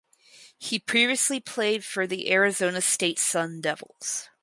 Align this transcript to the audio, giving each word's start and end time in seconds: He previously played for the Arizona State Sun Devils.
He 0.57 0.79
previously 0.79 1.39
played 1.39 1.85
for 1.85 2.07
the 2.07 2.31
Arizona 2.31 2.81
State 2.81 3.19
Sun 3.19 3.61
Devils. 3.61 4.29